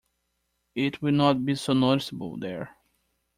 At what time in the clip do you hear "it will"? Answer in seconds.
0.73-1.11